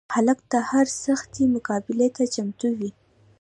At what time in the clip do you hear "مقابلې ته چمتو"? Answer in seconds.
1.55-2.69